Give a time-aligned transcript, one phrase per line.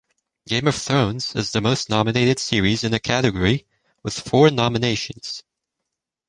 [0.47, 3.67] "Game of Thrones" is the most nominated series in the category,
[4.01, 5.43] with four nominations.